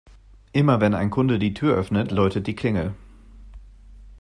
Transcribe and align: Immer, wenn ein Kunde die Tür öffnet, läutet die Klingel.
Immer, 0.51 0.81
wenn 0.81 0.95
ein 0.95 1.11
Kunde 1.11 1.37
die 1.37 1.53
Tür 1.53 1.75
öffnet, 1.75 2.09
läutet 2.09 2.47
die 2.47 2.55
Klingel. 2.55 2.95